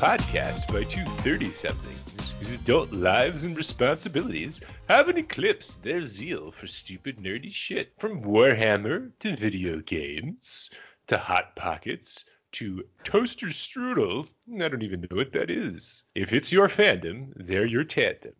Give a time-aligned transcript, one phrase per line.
[0.00, 6.66] podcast by two 30 somethings whose adult lives and responsibilities haven't eclipsed their zeal for
[6.66, 7.92] stupid nerdy shit.
[7.98, 10.70] From Warhammer to video games
[11.08, 14.26] to Hot Pockets to Toaster Strudel.
[14.58, 16.02] I don't even know what that is.
[16.14, 18.32] If it's your fandom, they're your tandem.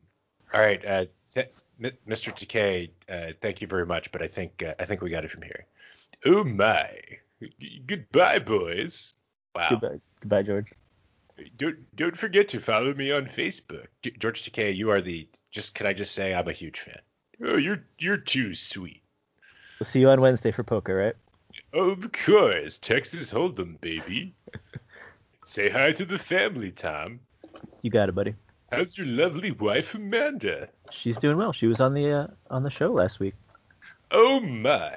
[0.55, 1.05] All right, uh,
[1.35, 2.33] th- Mr.
[2.33, 5.31] TK, uh, thank you very much, but I think uh, I think we got it
[5.31, 5.67] from here.
[6.25, 6.89] Oh my!
[7.61, 9.13] G- Goodbye, boys.
[9.55, 9.69] Wow.
[9.69, 10.73] Goodbye, goodbye, George.
[11.57, 13.87] Don't don't forget to follow me on Facebook.
[14.19, 15.75] George TK, you are the just.
[15.75, 17.01] Can I just say I'm a huge fan.
[17.45, 19.03] Oh, you're you're too sweet.
[19.79, 21.15] We'll see you on Wednesday for poker, right?
[21.73, 24.35] Of course, Texas Hold'em, baby.
[25.45, 27.21] Say hi to the family, Tom.
[27.83, 28.35] You got it, buddy.
[28.71, 30.69] How's your lovely wife, Amanda?
[30.93, 31.53] She's doing well.
[31.53, 33.35] She was on the uh, on the show last week.
[34.13, 34.97] Oh my!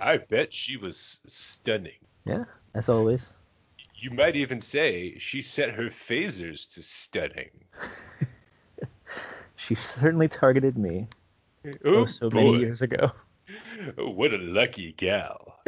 [0.00, 1.92] I bet she was stunning.
[2.28, 3.24] Yeah, as always.
[4.06, 7.50] You might even say she set her phasers to stunning.
[9.58, 11.08] She certainly targeted me
[11.66, 11.70] Oh,
[12.02, 12.36] oh, so boy.
[12.52, 13.10] many years ago.
[13.98, 15.58] Oh, what a lucky gal.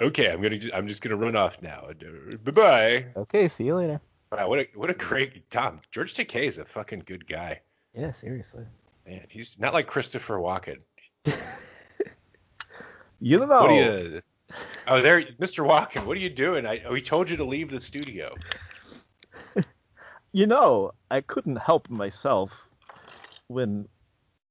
[0.00, 0.56] Okay, I'm gonna.
[0.58, 1.88] ju- I'm just gonna run off now.
[2.44, 3.06] Bye bye.
[3.16, 4.00] Okay, see you later.
[4.32, 5.80] Wow, what a what a great Tom.
[5.90, 7.60] George Takei is a fucking good guy.
[7.94, 8.64] Yeah, seriously.
[9.06, 10.78] Man, he's not like Christopher Walken.
[13.20, 13.46] You know.
[13.46, 14.22] What are you?
[14.92, 15.64] Oh, there, Mr.
[15.64, 16.04] Walken.
[16.04, 16.66] What are you doing?
[16.66, 18.34] I we told you to leave the studio.
[20.32, 22.68] You know, I couldn't help myself
[23.48, 23.88] when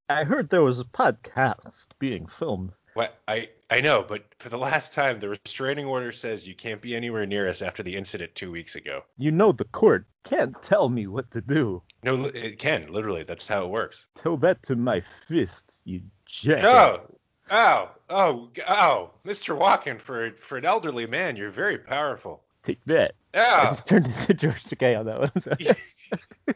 [0.10, 2.73] I heard there was a podcast being filmed.
[2.95, 6.82] What I I know, but for the last time, the restraining order says you can't
[6.82, 9.04] be anywhere near us after the incident two weeks ago.
[9.17, 11.82] You know the court can't tell me what to do.
[12.04, 13.23] No, it can literally.
[13.23, 14.08] That's how it works.
[14.16, 16.66] Tell that to my fist, you jack.
[16.66, 17.19] Oh,
[17.52, 19.58] oh, oh, oh, Mr.
[19.58, 22.42] Walken, for for an elderly man, you're very powerful.
[22.64, 23.14] Take that.
[23.33, 26.55] I Oh, just turned into George Takei on that one.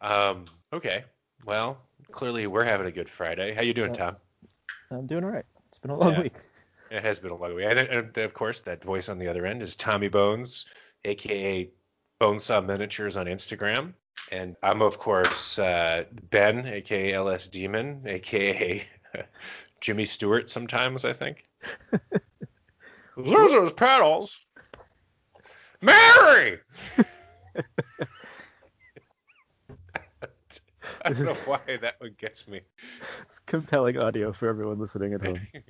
[0.00, 1.04] um, okay.
[1.44, 1.78] Well,
[2.10, 3.54] clearly we're having a good Friday.
[3.54, 4.16] How you doing, Tom?
[4.90, 5.44] I'm doing all right.
[5.68, 6.22] It's been a long Yeah.
[6.22, 6.34] week.
[6.90, 7.66] It has been a long week.
[7.68, 10.66] And, and of course, that voice on the other end is Tommy Bones,
[11.04, 11.70] aka
[12.20, 13.92] Bonesaw Miniatures on Instagram.
[14.32, 18.86] And I'm, of course, uh, Ben, aka LS Demon, aka
[19.80, 21.44] Jimmy Stewart sometimes, I think.
[23.16, 24.40] Lose those pedals.
[25.80, 26.58] Mary!
[31.04, 32.60] I don't know why that one gets me.
[33.22, 35.40] It's compelling audio for everyone listening at home.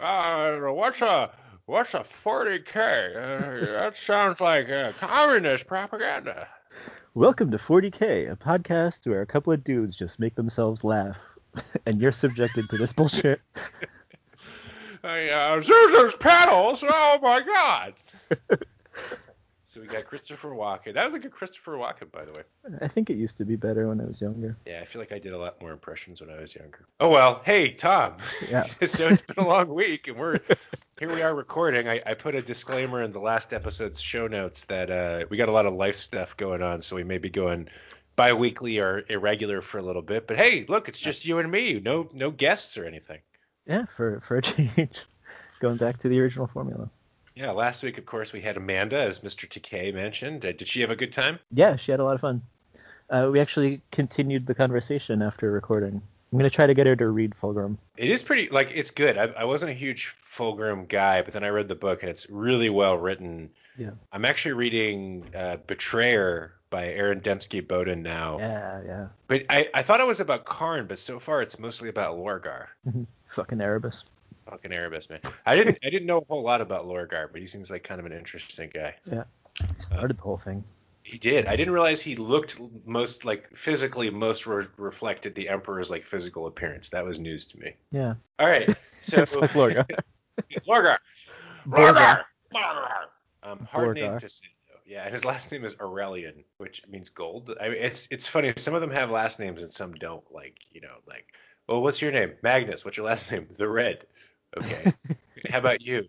[0.00, 1.30] Uh, what's a
[1.66, 2.76] what's a 40k?
[3.16, 6.48] Uh, that sounds like uh, communist propaganda.
[7.12, 11.18] Welcome to 40K, a podcast where a couple of dudes just make themselves laugh,
[11.86, 13.40] and you're subjected to this bullshit.
[15.00, 16.82] Hey, uh, Zuzu's petals.
[16.86, 17.94] Oh my god.
[19.66, 20.94] so we got Christopher Walken.
[20.94, 22.42] That was a good Christopher Walken, by the way.
[22.80, 24.56] I think it used to be better when I was younger.
[24.66, 26.84] Yeah, I feel like I did a lot more impressions when I was younger.
[26.98, 27.40] Oh well.
[27.44, 28.16] Hey, Tom.
[28.50, 28.64] Yeah.
[28.64, 30.40] so it's been a long week, and we're
[30.98, 31.14] here.
[31.14, 31.88] We are recording.
[31.88, 35.48] I, I put a disclaimer in the last episode's show notes that uh, we got
[35.48, 37.68] a lot of life stuff going on, so we may be going
[38.18, 40.26] bi-weekly or irregular for a little bit.
[40.26, 41.80] But hey, look, it's just you and me.
[41.80, 43.20] No, no guests or anything.
[43.64, 44.98] Yeah, for for a change.
[45.60, 46.90] Going back to the original formula.
[47.36, 49.48] Yeah, last week, of course, we had Amanda, as Mr.
[49.48, 50.44] TK mentioned.
[50.44, 51.38] Uh, did she have a good time?
[51.52, 52.42] Yeah, she had a lot of fun.
[53.08, 56.02] Uh, we actually continued the conversation after recording.
[56.32, 57.78] I'm gonna try to get her to read Fulgrim.
[57.96, 59.16] It is pretty, like, it's good.
[59.16, 62.28] I, I wasn't a huge Fulgrim guy, but then I read the book, and it's
[62.28, 63.50] really well written.
[63.76, 63.92] Yeah.
[64.10, 68.38] I'm actually reading uh, Betrayer by Aaron Dembski Bowden now.
[68.38, 69.06] Yeah, yeah.
[69.26, 72.66] But I, I thought it was about Kharn, but so far it's mostly about Lorgar.
[73.30, 74.04] Fucking Erebus.
[74.48, 75.20] Fucking Erebus, man.
[75.44, 78.00] I didn't I didn't know a whole lot about Lorgar, but he seems like kind
[78.00, 78.94] of an interesting guy.
[79.10, 79.24] Yeah.
[79.60, 80.64] He started the whole thing.
[81.02, 81.46] He did.
[81.46, 86.46] I didn't realize he looked most like physically most re- reflected the Emperor's like physical
[86.46, 86.90] appearance.
[86.90, 87.74] That was news to me.
[87.90, 88.14] Yeah.
[88.38, 88.68] All right,
[89.00, 89.88] so Lorgar.
[90.66, 90.98] Lorgar.
[91.66, 92.24] Lorgar.
[92.54, 92.92] Lorgar.
[93.42, 94.20] Um, hard name Lorgar.
[94.20, 94.48] to say.
[94.88, 97.54] Yeah, and his last name is Aurelian, which means gold.
[97.60, 98.54] I mean, it's it's funny.
[98.56, 100.24] Some of them have last names and some don't.
[100.32, 101.26] Like you know, like,
[101.68, 102.32] well, what's your name?
[102.42, 102.86] Magnus.
[102.86, 103.48] What's your last name?
[103.54, 104.06] The Red.
[104.56, 104.92] Okay.
[105.50, 106.08] How about you?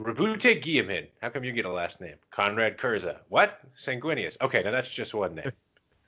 [0.00, 1.08] Roboute Guilliman.
[1.20, 2.16] How come you get a last name?
[2.30, 3.20] Konrad Kurza.
[3.28, 3.60] What?
[3.76, 4.40] Sanguinius.
[4.40, 5.52] Okay, now that's just one name.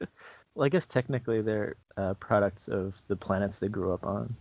[0.55, 4.35] Well, I guess technically they're uh, products of the planets they grew up on.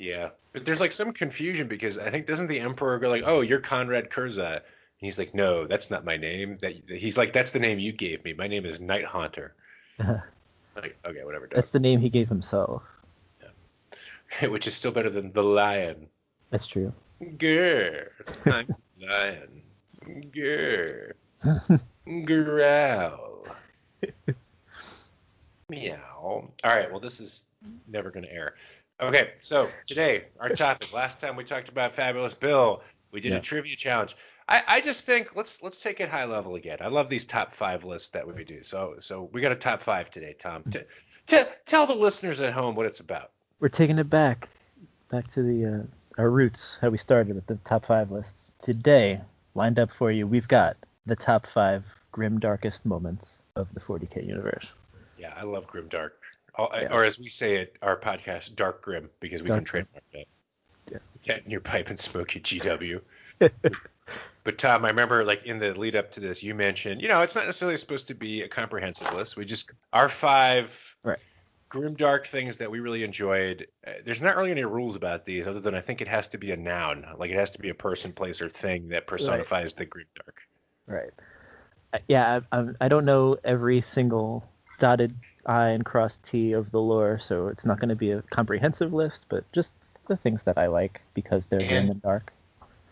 [0.00, 0.30] Yeah.
[0.52, 3.60] But there's like some confusion because I think doesn't the Emperor go like, "Oh, you're
[3.60, 4.62] Konrad Kurza,"
[4.98, 8.24] he's like, "No, that's not my name." That he's like, "That's the name you gave
[8.24, 8.32] me.
[8.32, 9.54] My name is Night Haunter."
[9.98, 11.48] like, okay, whatever.
[11.52, 12.82] That's the name he gave himself.
[14.40, 14.48] Yeah.
[14.48, 16.08] Which is still better than the Lion.
[16.50, 16.92] That's true.
[17.22, 18.08] Grr,
[18.46, 19.62] I'm Lion.
[20.32, 21.12] Grr.
[22.24, 23.46] Growl.
[25.68, 25.98] Meow.
[26.22, 26.90] All right.
[26.90, 27.46] Well, this is
[27.88, 28.54] never going to air.
[29.00, 29.30] Okay.
[29.40, 30.92] So today, our topic.
[30.92, 32.82] Last time we talked about Fabulous Bill.
[33.12, 33.38] We did Yeah.
[33.38, 34.16] a trivia challenge.
[34.48, 36.78] I, I just think let's let's take it high level again.
[36.80, 38.62] I love these top five lists that we do.
[38.62, 40.64] So so we got a top five today, Tom.
[40.70, 40.80] T-
[41.26, 43.30] t- tell the listeners at home what it's about.
[43.60, 44.48] We're taking it back,
[45.10, 48.50] back to the uh, our roots, how we started with the top five lists.
[48.62, 49.20] Today,
[49.54, 50.76] lined up for you, we've got
[51.06, 54.72] the top five grim darkest moments of the 40k universe.
[55.18, 56.20] Yeah, I love grim dark,
[56.54, 56.94] or, Yeah.
[56.94, 60.26] or as we say it, our podcast, dark grim, because we Dark can trademark that.
[60.92, 60.98] Yeah.
[61.22, 63.00] Get in your pipe and smoke your GW.
[64.44, 67.22] but Tom, I remember like in the lead up to this, you mentioned, you know,
[67.22, 69.36] it's not necessarily supposed to be a comprehensive list.
[69.36, 71.18] We just our five Right.
[71.70, 73.66] grim dark things that we really enjoyed.
[73.86, 76.38] Uh, there's not really any rules about these, other than I think it has to
[76.38, 79.72] be a noun, like it has to be a person, place, or thing that personifies
[79.74, 80.42] the grim dark.
[80.86, 81.10] Right.
[81.92, 84.48] Uh, Yeah, I, I, I don't know every single
[84.78, 85.14] dotted
[85.46, 88.92] I and crossed T of the lore, so it's not going to be a comprehensive
[88.92, 89.72] list, but just
[90.08, 92.32] the things that I like because they're grim And- and dark.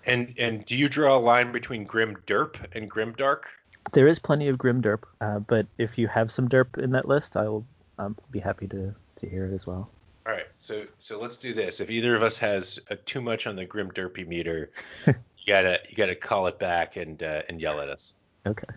[0.06, 3.50] And and do you draw a line between grim derp and grim dark?
[3.92, 7.08] There is plenty of grim derp, uh, but if you have some derp in that
[7.08, 7.66] list, I will
[7.98, 9.90] um, be happy to, to hear it as well.
[10.24, 11.80] All right, so so let's do this.
[11.80, 14.70] If either of us has uh, too much on the grim derpy meter,
[15.06, 15.14] you
[15.46, 18.14] gotta you gotta call it back and uh, and yell at us.
[18.46, 18.68] Okay.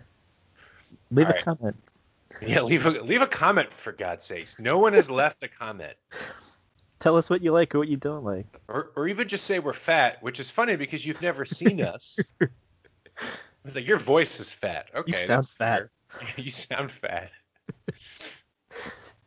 [1.10, 1.44] Leave All a right.
[1.44, 1.76] comment.
[2.42, 4.58] Yeah, leave a leave a comment for God's sakes.
[4.58, 5.94] No one has left a comment,
[6.98, 8.46] Tell us what you like or what you don't like.
[8.68, 12.18] or or even just say we're fat, which is funny because you've never seen us.
[13.64, 14.88] It's like your voice is fat.
[14.94, 15.88] Okay, You sound fat.
[16.36, 17.30] you sound fat.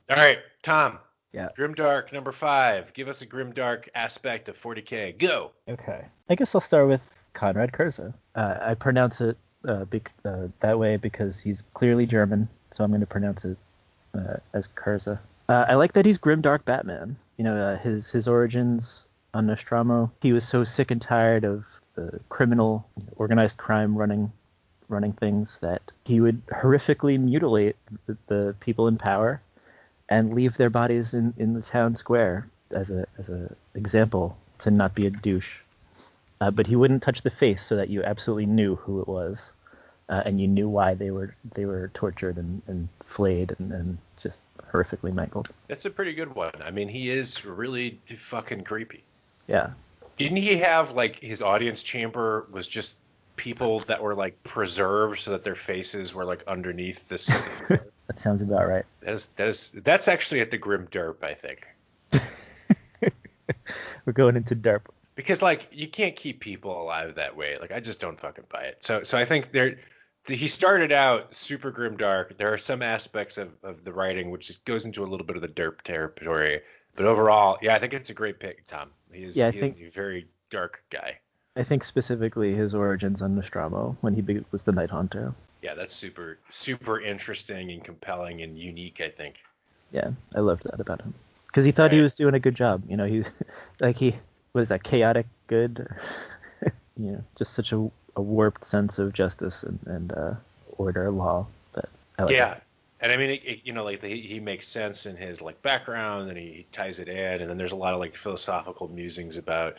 [0.09, 0.97] All right, Tom.
[1.31, 1.49] Yeah.
[1.55, 2.91] Grimdark number five.
[2.93, 5.17] Give us a grimdark aspect of 40k.
[5.19, 5.51] Go.
[5.67, 6.05] Okay.
[6.27, 7.01] I guess I'll start with
[7.35, 8.13] Konrad Kurza.
[8.33, 9.37] Uh, I pronounce it
[9.67, 13.57] uh, bec- uh, that way because he's clearly German, so I'm going to pronounce it
[14.15, 15.19] uh, as Kurza.
[15.47, 17.15] Uh, I like that he's grimdark Batman.
[17.39, 20.11] You know, uh, his his origins on Nostramo.
[20.21, 21.63] He was so sick and tired of
[21.95, 24.33] the criminal, organized crime running
[24.89, 27.77] running things that he would horrifically mutilate
[28.07, 29.41] the, the people in power
[30.09, 34.69] and leave their bodies in, in the town square as a as a example to
[34.69, 35.59] not be a douche.
[36.41, 39.47] Uh, but he wouldn't touch the face so that you absolutely knew who it was,
[40.09, 43.97] uh, and you knew why they were they were tortured and, and flayed and, and
[44.21, 45.49] just horrifically mangled.
[45.67, 46.51] That's a pretty good one.
[46.63, 49.03] I mean, he is really fucking creepy.
[49.47, 49.71] Yeah,
[50.17, 52.99] Didn't he have like his audience chamber was just
[53.35, 57.27] people that were like preserved so that their faces were like underneath this?
[57.27, 58.85] the that sounds about right.
[59.01, 61.67] that is that is that's actually at the grim derp, I think.
[64.05, 64.81] We're going into derp.
[65.15, 67.57] because like you can't keep people alive that way.
[67.59, 68.83] Like I just don't fucking buy it.
[68.83, 69.77] So so I think there the,
[70.27, 72.37] he started out super grim dark.
[72.37, 75.35] There are some aspects of, of the writing which just goes into a little bit
[75.35, 76.61] of the derp territory.
[76.95, 78.89] But overall, yeah, I think it's a great pick, Tom.
[79.11, 81.19] He is, Yeah, I he think- is a very dark guy.
[81.55, 85.33] I think specifically his origins on Nostramo when he was the Night Haunter.
[85.61, 89.01] Yeah, that's super super interesting and compelling and unique.
[89.01, 89.35] I think.
[89.91, 91.13] Yeah, I loved that about him
[91.47, 92.83] because he thought he was doing a good job.
[92.87, 93.23] You know, he
[93.81, 94.15] like he
[94.53, 95.85] was that chaotic good.
[96.97, 100.33] you know, just such a, a warped sense of justice and, and uh,
[100.77, 101.45] order, law.
[101.73, 102.55] But I like yeah.
[102.55, 102.63] it.
[103.01, 105.61] And I mean, it, it- you know, like he, he makes sense in his like
[105.61, 108.87] background, and he, he ties it in, and then there's a lot of like philosophical
[108.89, 109.77] musings about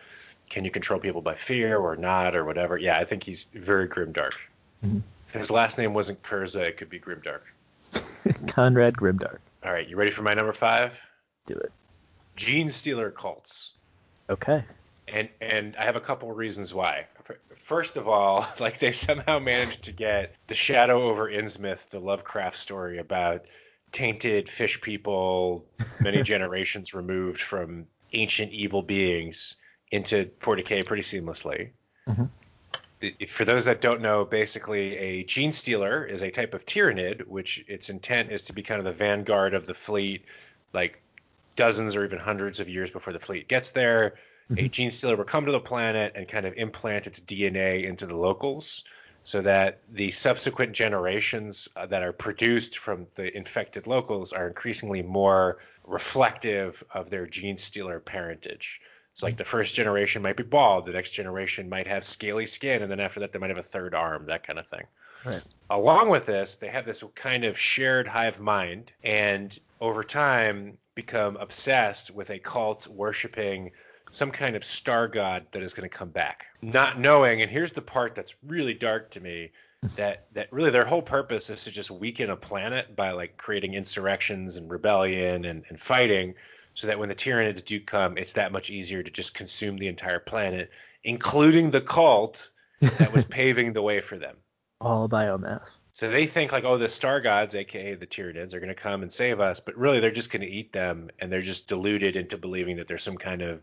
[0.48, 2.76] can you control people by fear or not or whatever.
[2.76, 4.34] Yeah, I think he's very grimdark.
[4.84, 5.02] Mhm.
[5.28, 7.42] If his last name wasn't Kurza, it could be grimdark.
[8.48, 9.38] Konrad Grimdark.
[9.64, 11.06] All right, you ready for my number five?
[11.46, 11.70] Do it.
[12.36, 13.74] Gene Stealer cults.
[14.28, 14.64] Okay.
[15.12, 17.06] And and I have a couple of reasons why.
[17.54, 22.56] First of all, like they somehow managed to get the Shadow over Innsmouth, the Lovecraft
[22.56, 23.44] story about
[23.92, 25.66] tainted fish people,
[26.00, 29.56] many generations removed from ancient evil beings,
[29.90, 31.70] into 40k pretty seamlessly.
[32.06, 32.30] Mhm.
[33.02, 37.26] I- For those that don't know, basically a gene stealer is a type of tyranid,
[37.26, 40.24] which its intent is to be kind of the vanguard of the fleet,
[40.72, 41.00] like
[41.56, 44.14] dozens or even hundreds of years before the fleet gets there
[44.56, 48.06] a gene stealer will come to the planet and kind of implant its DNA into
[48.06, 48.84] the locals
[49.22, 55.02] so that the subsequent generations uh, that are produced from the infected locals are increasingly
[55.02, 58.80] more reflective of their gene stealer parentage.
[59.12, 62.82] So, like the first generation might be bald, the next generation might have scaly skin,
[62.82, 64.86] and then after that, they might have a third arm, that kind of thing.
[65.26, 65.42] Right.
[65.68, 71.36] Along with this, they have this kind of shared hive mind, and over time become
[71.36, 73.72] obsessed with a cult worshiping
[74.10, 76.46] some kind of star god that is going to come back.
[76.62, 79.52] Not knowing, and here's the part that's really dark to me,
[79.82, 79.88] hmm.
[79.96, 83.74] that that really their whole purpose is to just weaken a planet by like creating
[83.74, 86.34] insurrections and rebellion and, and fighting
[86.74, 89.88] so that when the Tyranids do come, it's that much easier to just consume the
[89.88, 90.70] entire planet,
[91.02, 92.50] including the cult
[92.80, 94.36] that was paving the way for them.
[94.80, 95.66] All biomass.
[95.92, 99.02] So they think like, oh, the star gods, aka the Tyranids, are going to come
[99.02, 102.16] and save us, but really they're just going to eat them, and they're just deluded
[102.16, 103.60] into believing that there's some kind of,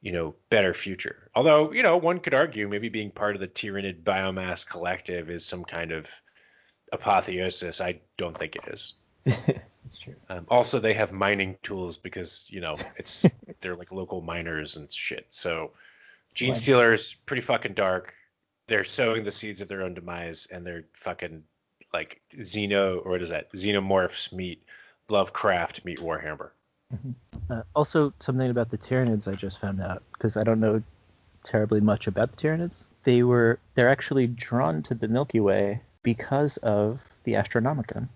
[0.00, 1.30] you know, better future.
[1.34, 5.44] Although, you know, one could argue maybe being part of the Tyranid biomass collective is
[5.44, 6.08] some kind of
[6.92, 7.80] apotheosis.
[7.80, 8.94] I don't think it is.
[9.24, 10.16] That's true.
[10.28, 13.24] Um, also, they have mining tools because you know it's
[13.60, 15.26] they're like local miners and shit.
[15.30, 15.72] So,
[16.34, 16.54] Gene.
[16.54, 18.12] Stealers pretty fucking dark.
[18.68, 21.44] They're sowing the seeds of their own demise, and they're fucking
[21.92, 23.52] like Xeno or what is that?
[23.52, 24.64] Xenomorphs meet
[25.08, 26.50] Lovecraft meet Warhammer.
[27.50, 30.82] Uh, also, something about the Tyranids I just found out because I don't know
[31.44, 32.84] terribly much about the Tyranids.
[33.04, 38.08] They were they're actually drawn to the Milky Way because of the Astronomicon.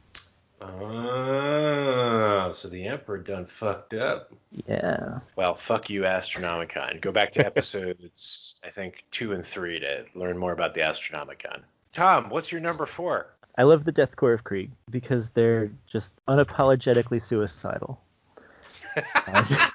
[0.60, 4.32] Oh, so the Emperor done fucked up.
[4.66, 5.20] Yeah.
[5.34, 7.00] Well, fuck you, Astronomicon.
[7.00, 11.62] Go back to episodes, I think, two and three to learn more about the Astronomicon.
[11.92, 13.26] Tom, what's your number four?
[13.56, 18.00] I love the Death Corps of Krieg because they're just unapologetically suicidal.
[18.96, 19.70] Uh,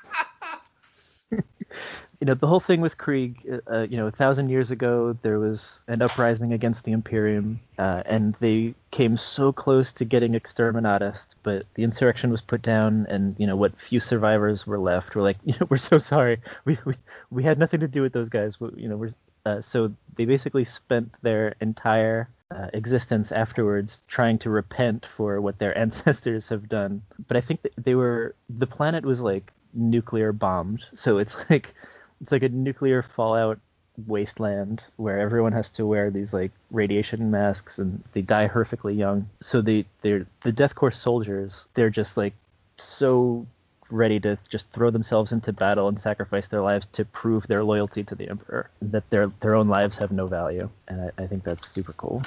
[1.31, 3.38] you know, the whole thing with Krieg,
[3.72, 8.03] uh, you know, a thousand years ago, there was an uprising against the Imperium, uh,
[8.05, 13.36] and they came so close to getting exterminatus, but the insurrection was put down, and,
[13.38, 16.39] you know, what few survivors were left were like, you know, we're so sorry.
[16.63, 16.95] We, we,
[17.29, 18.60] we had nothing to do with those guys.
[18.60, 19.13] We, you know, we're,
[19.46, 25.60] uh, so they basically spent their entire uh, existence afterwards trying to repent for what
[25.60, 27.02] their ancestors have done.
[27.28, 31.74] But I think they were the planet was like nuclear bombed, so it's like
[32.22, 33.60] it's like a nuclear fallout
[34.08, 39.30] wasteland where everyone has to wear these like radiation masks and they die horrifically young.
[39.42, 41.66] So they they're the Death Corps soldiers.
[41.74, 42.34] They're just like
[42.78, 43.46] so
[43.89, 48.04] ready to just throw themselves into battle and sacrifice their lives to prove their loyalty
[48.04, 51.44] to the emperor that their their own lives have no value and I, I think
[51.44, 52.24] that's super cool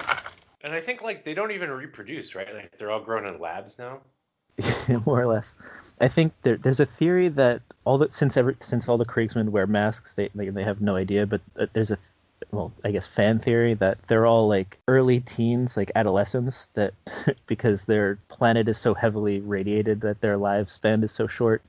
[0.62, 2.53] And I think like they don't even reproduce, right?
[2.53, 4.00] Like they're all grown in labs now.
[5.07, 5.53] more or less
[6.00, 9.50] i think there, there's a theory that all the since every since all the kriegsmen
[9.50, 11.99] wear masks they they, they have no idea but uh, there's a
[12.52, 16.95] well i guess fan theory that they're all like early teens like adolescents that
[17.47, 21.62] because their planet is so heavily radiated that their lifespan is so short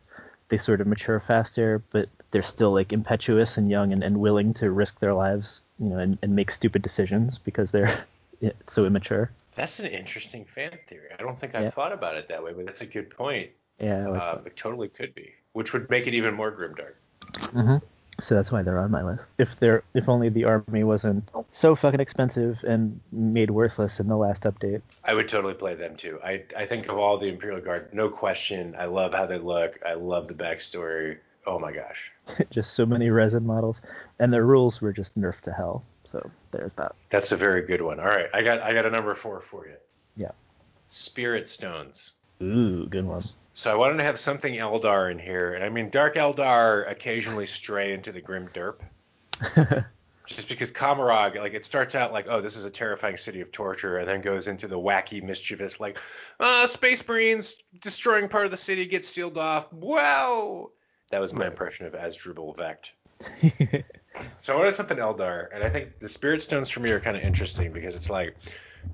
[0.49, 4.53] they sort of mature faster but they're still like impetuous and young and, and willing
[4.53, 8.05] to risk their lives you know and, and make stupid decisions because they're
[8.67, 11.09] so immature That's an interesting fan theory.
[11.17, 11.69] I don't think I Yeah.
[11.71, 13.49] thought about it that way, but that's a good point.
[13.79, 16.95] yeah like Uh, it totally could be, which would make it even more grimdark.
[17.51, 17.77] hmm
[18.21, 19.23] So that's why they're on my list.
[19.37, 24.17] If they're, if only the army wasn't so fucking expensive and made worthless in the
[24.17, 24.81] last update.
[25.03, 26.19] I would totally play them too.
[26.23, 28.75] I I think of all the Imperial Guard, no question.
[28.77, 29.79] I love how they look.
[29.85, 31.17] I love the backstory.
[31.45, 32.11] Oh my gosh.
[32.51, 33.81] just so many resin models,
[34.19, 35.83] and their rules were just nerfed to hell.
[36.03, 36.95] So there's that.
[37.09, 37.99] That's a very good one.
[37.99, 39.75] All right, I got I got a number four for you.
[40.17, 40.31] Yeah.
[40.87, 42.13] Spirit stones.
[42.41, 43.19] Ooh, good one.
[43.53, 47.45] So I wanted to have something Eldar in here, and I mean Dark Eldar occasionally
[47.45, 48.79] stray into the grim derp.
[50.25, 53.51] Just because Commorragh, like it starts out like, oh, this is a terrifying city of
[53.51, 55.97] torture, and then goes into the wacky, mischievous, like,
[56.39, 59.73] uh, Space Marines destroying part of the city, gets sealed off.
[59.73, 60.69] Wow!
[61.09, 61.47] That was my Right.
[61.51, 62.93] impression of Asdrubal Vect.
[64.39, 67.15] So I wanted something Eldar, and I think the Spirit Stones for me are kind
[67.15, 68.35] of interesting because it's like,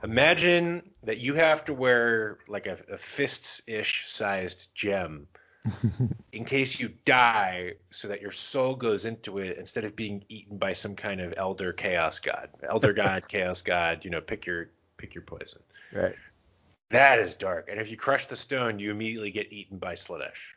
[0.04, 5.28] imagine that you have to wear like a, a fist-ish sized gem
[6.32, 10.58] in case you die, so that your soul goes into it instead of being eaten
[10.58, 14.06] by some kind of elder chaos god, elder god, chaos god.
[14.06, 15.62] You know, pick your pick your poison.
[15.94, 16.16] right.
[16.92, 17.68] That is dark.
[17.70, 20.54] And if you crush the stone, you immediately get eaten by Slaanesh.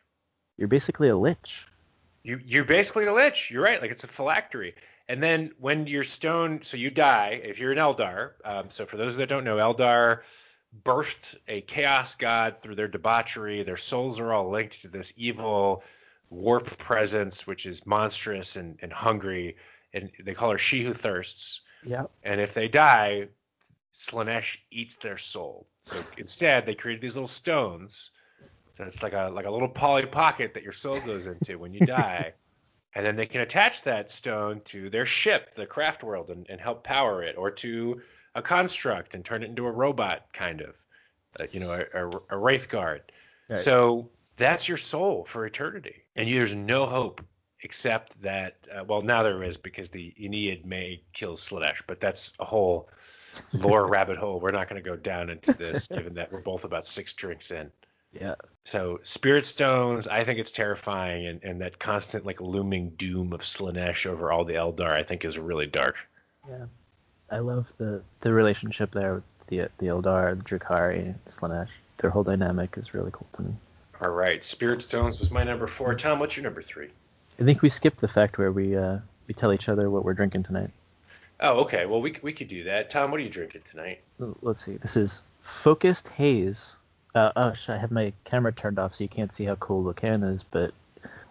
[0.57, 1.65] You're basically a lich.
[2.23, 3.49] You you're basically a lich.
[3.49, 3.81] You're right.
[3.81, 4.75] Like it's a phylactery.
[5.09, 8.33] And then when your stone, so you die if you're an Eldar.
[8.45, 10.21] Um, so for those that don't know, Eldar
[10.85, 13.63] birthed a chaos god through their debauchery.
[13.63, 15.83] Their souls are all linked to this evil
[16.29, 19.57] warp presence, which is monstrous and, and hungry.
[19.95, 21.61] And they call her She Who Thirsts.
[21.83, 22.03] Yeah.
[22.21, 23.29] And if they die,
[23.95, 25.65] Slaanesh eats their soul.
[25.81, 28.11] So instead, they created these little stones.
[28.73, 31.73] So it's like a like a little Polly Pocket that your soul goes into when
[31.73, 32.33] you die.
[32.95, 36.59] And then they can attach that stone to their ship, the craft world, and, and
[36.59, 38.01] help power it, or to
[38.33, 40.75] a construct and turn it into a robot, kind of,
[41.37, 43.03] like, you know, a, a, a wraith guard.
[43.47, 43.59] Right.
[43.59, 47.23] So that's your soul for eternity, and there's no hope
[47.61, 48.55] except that.
[48.73, 52.89] Uh, well, now there is because the Ynnead may kill Slaanesh, but that's a whole
[53.53, 56.63] lore rabbit hole we're not going to go down into this, given that we're both
[56.63, 57.71] about six drinks in.
[58.13, 58.35] Yeah.
[58.63, 63.41] So spirit stones, I think it's terrifying, and, and that constant like looming doom of
[63.41, 65.95] Slaanesh over all the Eldar, I think is really dark.
[66.47, 66.65] Yeah.
[67.31, 71.69] I love the the relationship there with the the Eldar, the Drukhari, Slaanesh.
[71.97, 73.53] Their whole dynamic is really cool to me.
[74.01, 75.93] All right, spirit stones was my number four.
[75.95, 76.89] Tom, what's your number three?
[77.39, 80.13] I think we skipped the fact where we uh, we tell each other what we're
[80.13, 80.71] drinking tonight.
[81.39, 81.85] Oh, okay.
[81.85, 82.89] Well, we we could do that.
[82.89, 84.01] Tom, what are you drinking tonight?
[84.41, 84.77] Let's see.
[84.77, 86.75] This is Focused Haze.
[87.15, 89.93] Uh, oh, I have my camera turned off so you can't see how cool the
[89.93, 90.43] can is.
[90.43, 90.73] But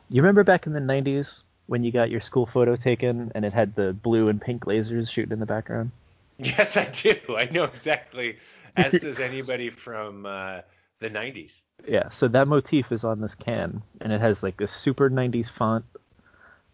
[0.09, 3.53] you remember back in the 90s when you got your school photo taken and it
[3.53, 5.91] had the blue and pink lasers shooting in the background?
[6.41, 7.17] Yes, I do.
[7.37, 8.37] I know exactly.
[8.77, 10.61] As does anybody from uh,
[11.01, 11.63] the 90s.
[11.85, 12.11] Yeah.
[12.11, 15.85] So that motif is on this can, and it has like a super 90s font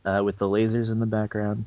[0.05, 1.65] uh, with the lasers in the background.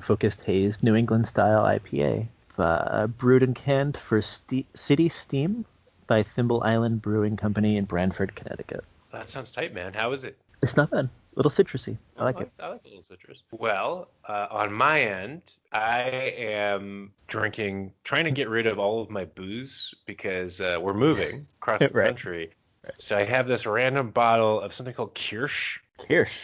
[0.00, 2.28] Focused Haze, New England style IPA.
[2.56, 5.66] Uh, brewed and canned for St- City Steam
[6.06, 8.84] by Thimble Island Brewing Company in Branford, Connecticut.
[9.12, 9.92] That sounds tight, man.
[9.94, 10.36] How is it?
[10.62, 11.04] It's not bad.
[11.06, 11.98] A little citrusy.
[12.18, 12.50] I like oh, it.
[12.58, 13.42] I like a little citrus.
[13.50, 16.00] Well, uh, on my end, I
[16.38, 21.46] am drinking, trying to get rid of all of my booze because uh, we're moving
[21.56, 22.06] across the Right.
[22.06, 22.50] country.
[22.98, 26.38] So I have this random bottle of something called Kirsch, Kirsch.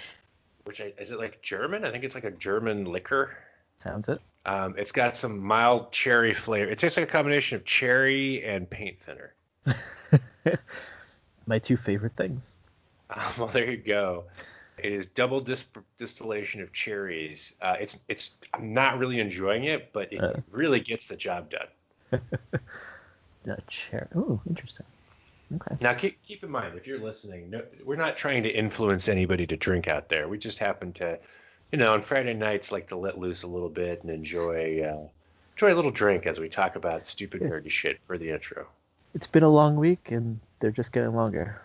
[0.64, 1.84] which I, is it like German?
[1.84, 3.36] I think it's like a German liquor.
[3.82, 4.20] Sounds it.
[4.44, 6.70] Um, it's got some mild cherry flavor.
[6.70, 9.34] It tastes like a combination of cherry and paint thinner.
[11.46, 12.44] My two favorite things.
[13.10, 14.24] Um, well, there you go.
[14.78, 17.54] It is double dis- distillation of cherries.
[17.60, 20.32] Uh, it's it's I'm not really enjoying it, but it Uh.
[20.50, 21.68] really gets the job done.
[23.44, 24.86] the cher- Ooh, interesting.
[25.54, 25.76] Okay.
[25.80, 29.46] Now keep keep in mind if you're listening, no, we're not trying to influence anybody
[29.48, 30.26] to drink out there.
[30.26, 31.18] We just happen to,
[31.70, 35.08] you know, on Friday nights like to let loose a little bit and enjoy uh,
[35.56, 38.66] enjoy a little drink as we talk about stupid nerdy shit for the intro.
[39.14, 41.60] It's been a long week and they're just getting longer.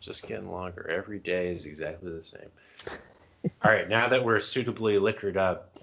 [0.00, 0.88] Just getting longer.
[0.90, 2.48] Every day is exactly the same.
[3.64, 5.76] All right, now that we're suitably liquored up,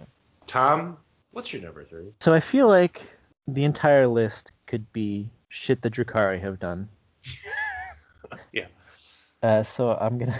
[0.47, 0.97] Tom,
[1.31, 2.11] what's your number three?
[2.19, 3.01] So I feel like
[3.47, 6.89] the entire list could be shit the Drukhari have done.
[8.51, 8.67] Yeah.
[9.41, 10.39] Uh, so I'm gonna,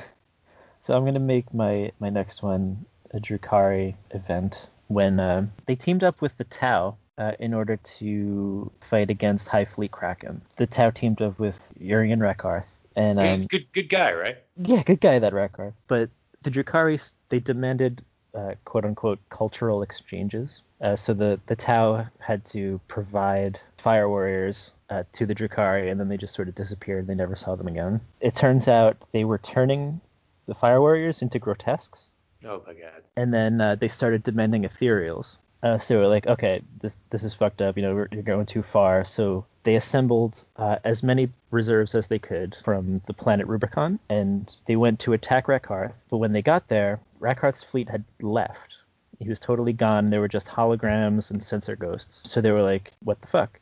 [0.84, 6.04] so I'm gonna make my my next one a Drukhari event when uh, they teamed
[6.04, 10.42] up with the Tau uh, in order to fight against Hive Fleet Kraken.
[10.58, 14.38] The Tau teamed up with Urien Rakarth, and um, good good guy, right?
[14.58, 15.74] yeah, good guy that Rakarth.
[15.88, 16.10] But
[16.44, 18.02] the Drukhari they demanded
[18.34, 20.62] uh, quote unquote cultural exchanges.
[20.82, 26.00] Uh, so the the Tau had to provide fire warriors uh, to the Drukhari, and
[26.00, 27.06] then they just sort of disappeared.
[27.06, 28.00] They never saw them again.
[28.22, 30.00] It turns out they were turning
[30.48, 32.04] the fire warriors into grotesques,
[32.44, 33.04] Oh my god.
[33.18, 35.38] and then uh, they started demanding ethereals.
[35.62, 37.76] Uh, so we're like, okay, this this is fucked up.
[37.76, 39.04] You know, you're going too far.
[39.04, 44.54] So they assembled uh, as many reserves as they could from the planet Rubicon, and
[44.68, 45.94] they went to attack Rakarth.
[46.10, 48.78] But when they got there, Rakarth's fleet had left.
[49.20, 50.10] He was totally gone.
[50.10, 52.22] There were just holograms and sensor ghosts.
[52.24, 53.60] So they were like, what the fuck?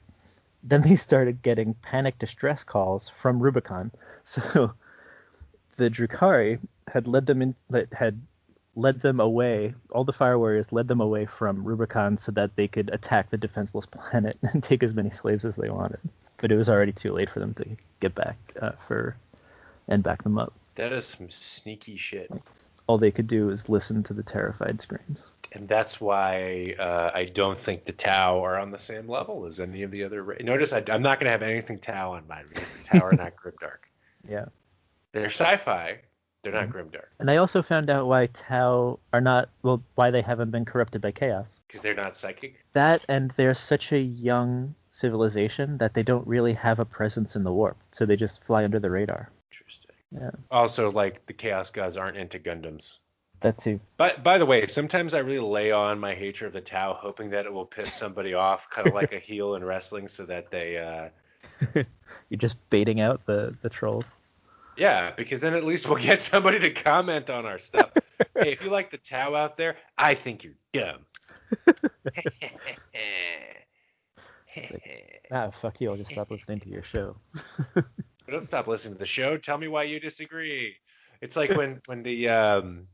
[0.64, 3.92] Then they started getting panic distress calls from Rubicon.
[4.28, 4.74] So
[5.78, 7.56] the Drukhari had led them in,
[7.94, 8.20] had
[8.78, 9.74] led them away.
[9.92, 13.38] All the fire warriors led them away from Rubicon so that they could attack the
[13.38, 16.00] defenseless planet and take as many slaves as they wanted.
[16.38, 17.66] But it was already too late for them to
[18.00, 19.18] get back uh, for
[19.88, 20.54] and back them up.
[20.76, 22.32] That is some sneaky shit.
[22.86, 25.26] All they could do was listen to the terrified screams.
[25.54, 29.60] And that's why uh, I don't think the Tau are on the same level as
[29.60, 30.22] any of the other.
[30.22, 33.06] Ra- Notice I, I'm not going to have anything Tau on mine because the Tau
[33.06, 33.80] are not grimdark.
[34.30, 34.46] Yeah.
[35.13, 36.00] They're sci-fi.
[36.52, 36.92] They're not Mhm.
[36.92, 40.66] grimdark And I also found out why Tau are not well, why they haven't been
[40.66, 41.50] corrupted by chaos.
[41.68, 42.64] because they're not psychic.
[42.74, 47.44] That and they're such a young civilization that they don't really have a presence in
[47.44, 49.30] the warp, so they just fly under the radar.
[49.52, 49.96] Interesting.
[50.12, 50.32] Yeah.
[50.50, 52.98] Also, like the Chaos Gods aren't into Gundams.
[53.42, 53.80] That too.
[53.98, 57.30] But by the way, sometimes I really lay on my hatred of the Tau, hoping
[57.32, 60.50] that it will piss somebody off, kind of like a heel in wrestling, so that
[60.50, 61.10] they, uh,
[62.30, 64.06] You're just baiting out the the trolls.
[64.78, 67.92] Yeah, because then at least we'll get somebody to comment on our stuff.
[68.40, 71.06] hey, if you like the Tau out there, I think you're dumb.
[75.30, 75.92] Ah, fuck you!
[75.92, 77.18] I'll just stop listening to your show.
[78.30, 79.38] Don't stop listening to the show.
[79.38, 80.76] Tell me why you disagree.
[81.22, 82.88] It's like when when the um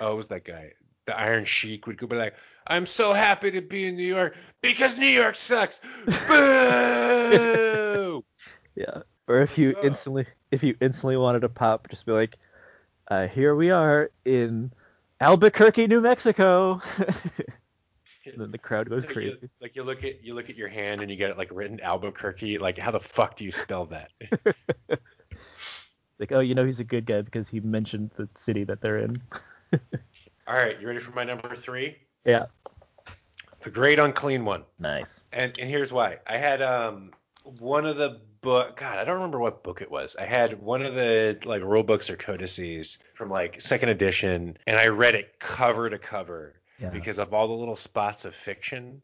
[0.00, 0.72] oh what was that guy?
[1.06, 2.34] The Iron Sheik would go be like,
[2.66, 5.80] I'm so happy to be in New York because New York sucks.
[6.06, 6.12] Boo!
[8.76, 9.02] Yeah.
[9.26, 9.86] Or if you Oh.
[9.86, 12.36] instantly if you instantly wanted to pop, just be like,
[13.08, 14.72] uh, here we are in
[15.20, 16.80] Albuquerque, New Mexico.
[18.36, 19.50] then the crowd goes Like you, crazy.
[19.60, 21.80] like you look at you look at your hand and you get it like written
[21.80, 22.58] Albuquerque.
[22.58, 24.10] Like how the fuck do you spell that?
[26.18, 28.98] Like, oh, you know he's a good guy because he mentioned the city that they're
[28.98, 29.22] in.
[30.48, 31.96] All right, you ready for my number three?
[32.24, 32.46] Yeah.
[33.60, 34.64] The Great Unclean One.
[34.78, 35.20] Nice.
[35.32, 36.18] And and here's why.
[36.26, 37.12] I had um
[37.44, 38.76] one of the book.
[38.76, 40.16] God, I don't remember what book it was.
[40.16, 44.78] I had one of the like rule books or codices from like second edition, and
[44.78, 46.90] I read it cover to cover Yeah.
[46.90, 49.02] because of all the little spots of fiction.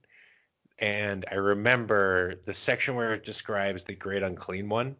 [0.78, 4.96] And I remember the section where it describes the Great Unclean One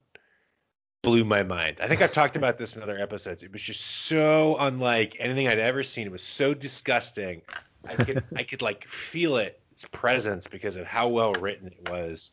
[1.02, 1.80] blew my mind.
[1.82, 3.42] I think I've talked about this in other episodes.
[3.42, 6.06] It was just so unlike anything I'd ever seen.
[6.06, 7.42] It was so disgusting.
[7.86, 11.90] I could I could like feel it, its presence because of how well written it
[11.90, 12.30] was.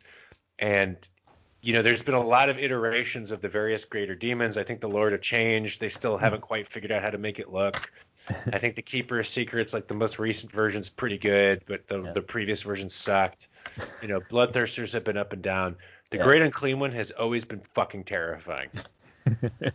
[0.60, 0.98] And
[1.62, 4.58] you know, there's been a lot of iterations of the various greater demons.
[4.58, 5.80] I think the Lord have changed.
[5.80, 7.92] They still haven't quite figured out how to make it look.
[8.52, 12.02] I think the Keeper of Secrets, like the most recent version's pretty good, but the
[12.04, 12.12] Yeah.
[12.14, 13.48] the previous version sucked.
[14.02, 15.76] You know, Bloodthirsters have been up and down.
[16.12, 16.24] The Yeah.
[16.24, 18.70] Great Unclean One has always been fucking terrifying.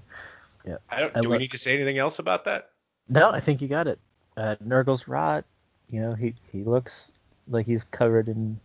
[0.64, 0.78] Yeah.
[0.90, 1.16] I don't.
[1.16, 2.70] I do we need to say anything else about that?
[3.08, 4.00] No, I think you got it.
[4.36, 5.44] Uh, Nurgle's rot.
[5.90, 7.06] You know, he he looks
[7.46, 8.58] like he's covered in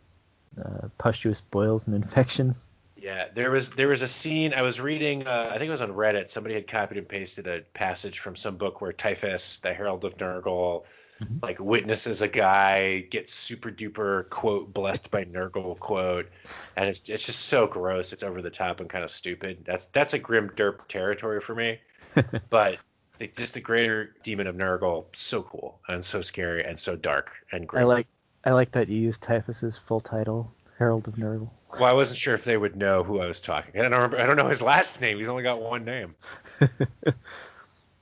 [0.59, 2.65] uh, pustulous boils and infections.
[3.01, 5.27] Yeah, there was there was a scene I was reading.
[5.27, 6.29] Uh, I think it was on Reddit.
[6.29, 10.17] Somebody had copied and pasted a passage from some book where Typhus, the Herald of
[10.17, 10.85] Nurgle,
[11.21, 11.43] Mhm.
[11.43, 16.29] like witnesses a guy get super duper quote blessed by Nurgle quote,
[16.75, 18.11] and it's it's just so gross.
[18.13, 19.59] It's over the top and kind of stupid.
[19.65, 21.79] That's that's a grim derp territory for me.
[22.49, 22.77] but
[23.19, 27.31] the, just the greater demon of Nurgle, so cool and so scary and so dark
[27.51, 27.83] and grim.
[27.83, 28.07] I like
[28.43, 30.51] I like that you used Typhus's full title,
[30.81, 31.51] Herald of Nurgle.
[31.73, 33.79] Well, I wasn't sure if they would know who I was talking.
[33.79, 34.19] I don't remember.
[34.19, 35.19] I don't know his last name.
[35.19, 36.15] He's only got one name.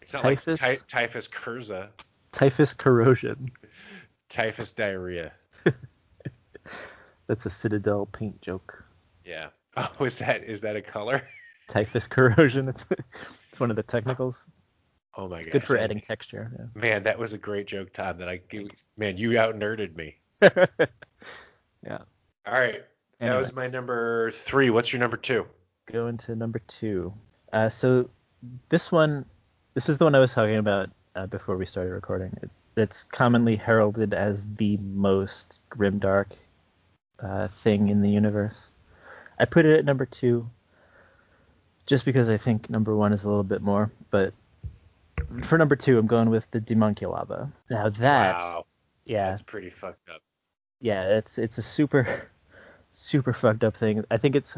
[0.01, 0.59] It's not Typhus?
[0.59, 1.89] like ty- typhus curza,
[2.31, 3.51] Typhus corrosion.
[4.27, 5.31] typhus diarrhea.
[7.27, 8.83] That's a Citadel paint joke.
[9.25, 9.49] Yeah.
[9.77, 11.21] Oh, is that is that a color?
[11.67, 12.69] Typhus corrosion.
[12.69, 12.85] It's
[13.51, 14.47] it's one of the technicals.
[15.15, 15.51] Oh my god.
[15.51, 16.71] Good for adding texture.
[16.73, 18.17] Man, that was a great joke, Tom.
[18.17, 18.41] That I
[18.97, 20.15] man, you out nerded me.
[21.85, 21.99] Yeah.
[22.49, 22.81] All right.
[23.19, 23.37] That Anyway.
[23.37, 24.69] was my number three.
[24.69, 25.45] What's your number two?
[25.91, 27.11] go into number two.
[27.51, 28.07] Uh, so
[28.69, 29.25] this one,
[29.73, 32.37] this is the one I was talking about uh, before we started recording.
[32.43, 36.27] It, it's commonly heralded as the most grimdark
[37.19, 38.67] uh, thing in the universe.
[39.39, 40.47] I put it at number two,
[41.87, 43.91] just because I think number one is a little bit more.
[44.11, 44.33] But
[45.45, 47.51] for number two, I'm going with the Daemonculaba.
[47.71, 48.65] Now that, wow.
[49.05, 50.21] yeah, That's pretty fucked up.
[50.81, 52.29] yeah, it's it's a super
[52.91, 54.03] super fucked up thing.
[54.11, 54.57] I think it's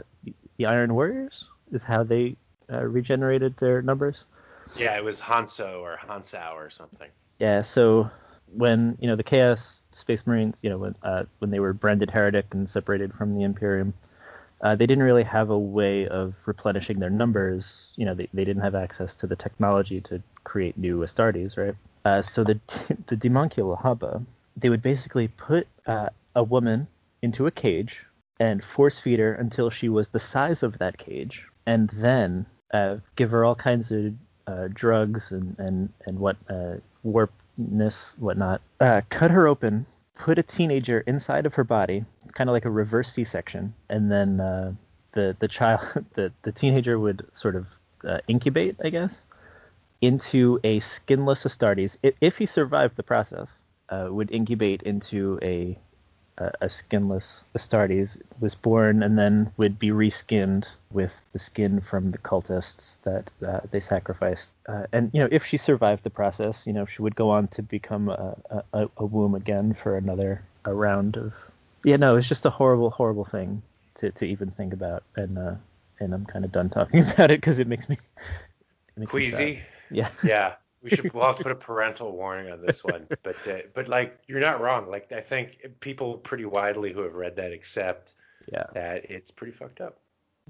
[0.58, 2.36] the Iron Warriors is how they
[2.72, 4.26] uh, regenerated their numbers.
[4.76, 7.10] Yeah, it was Hanso or Hansau or something.
[7.40, 8.10] Yeah, so
[8.54, 12.12] when you know the Chaos Space Marines, you know when uh, when they were branded
[12.12, 13.94] heretic and separated from the Imperium,
[14.62, 17.88] uh, they didn't really have a way of replenishing their numbers.
[17.96, 21.76] You know, they, they didn't have access to the technology to create new Astartes, right?
[22.06, 22.60] Uh, so the
[23.08, 24.24] the Demoncula Haba,
[24.56, 26.88] they would basically put uh, a woman
[27.22, 28.06] into a cage
[28.42, 32.98] and force feed her until she was the size of that cage, and then uh,
[33.16, 34.14] give her all kinds of
[34.48, 38.60] uh, drugs and and and what uh, warpness, whatnot.
[38.80, 42.72] Uh, cut her open, put a teenager inside of her body, kind of like a
[42.72, 44.74] reverse C-section, and then uh,
[45.12, 45.82] the the child,
[46.16, 47.68] the the teenager would sort of
[48.04, 49.22] uh, incubate, I guess,
[50.02, 51.96] into a skinless Astartes.
[52.02, 53.52] If, if he survived the process,
[53.92, 55.78] would incubate into a
[56.38, 62.10] a, a skinless Astartes, was born and then would be reskinned with the skin from
[62.12, 64.50] the cultists that uh, they sacrificed.
[64.68, 67.48] Uh, and you know, if she survived the process, you know, she would go on
[67.50, 68.36] to become a,
[68.74, 71.34] a, a womb again for another a round of.
[71.84, 73.62] Yeah, no, it's just a horrible, horrible thing
[73.96, 75.56] to, to even think about, and uh,
[76.00, 77.96] and I'm kind of done talking about it because it makes me.
[77.96, 79.20] It makes me.
[79.22, 79.60] Queasy.
[79.90, 80.10] Yeah.
[80.24, 81.14] Yeah, we should.
[81.14, 83.08] We'll have to put a parental warning on this one.
[83.24, 84.90] But uh, but like you're not wrong.
[84.90, 88.16] Like I think people pretty widely who have read that accept
[88.52, 88.64] Yeah.
[88.74, 90.00] that it's pretty fucked up.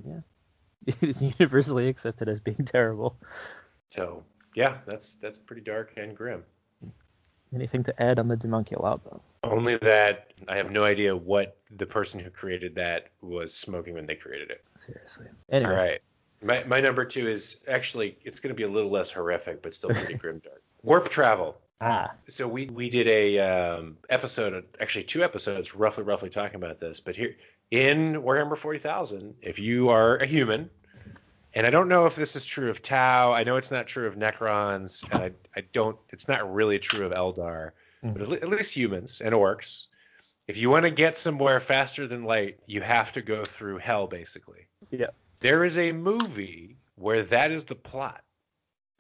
[0.06, 0.22] Yeah,
[0.88, 3.18] it is universally accepted as being terrible.
[3.90, 4.24] So
[4.56, 6.44] yeah, that's that's pretty dark and grim.
[7.54, 9.20] Anything to add on the Daemonculaba?
[9.44, 14.06] Only that I have no idea what the person who created that was smoking when
[14.06, 14.64] they created it.
[14.86, 15.26] Seriously.
[15.52, 15.70] Anyway.
[15.72, 16.02] All right.
[16.44, 19.74] My, my number two is actually it's going to be a little less horrific, but
[19.74, 20.64] still pretty grim dark.
[20.84, 21.58] Warp travel.
[21.80, 22.12] Ah.
[22.28, 27.00] So we we did a um, episode, actually two episodes, roughly roughly talking about this.
[27.00, 27.36] But here
[27.72, 30.70] in Warhammer 40,000, if you are a human,
[31.54, 34.08] and I don't know if this is true of Tau, I know it's not true
[34.08, 37.72] of Necrons, and I, I don't, it's not really true of Eldar,
[38.04, 39.88] but at, at least humans and orcs.
[40.48, 44.08] if you want to get somewhere faster than light, you have to go through hell,
[44.08, 44.68] basically.
[44.92, 45.08] Yeah.
[45.42, 48.24] There is a movie where that is the plot.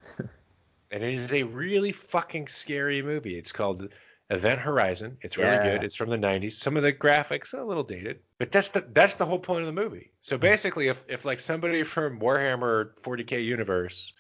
[0.18, 3.38] and it is a really fucking scary movie.
[3.38, 3.94] It's called
[4.30, 5.18] Event Horizon.
[5.22, 5.62] It's really Yeah.
[5.62, 5.84] good.
[5.84, 6.54] It's from the 90s.
[6.54, 9.62] Some of the graphics are a little dated, but that's the that's the whole point
[9.62, 10.12] of the movie.
[10.22, 14.14] So basically if if like somebody from Warhammer 40K universe